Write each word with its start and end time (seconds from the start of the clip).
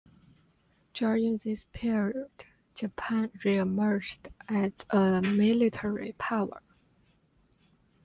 During 0.95 1.37
this 1.43 1.67
period, 1.73 2.45
Japan 2.73 3.29
reemerged 3.45 4.31
as 4.49 4.71
a 4.89 5.21
military 5.21 6.13
power. 6.17 6.63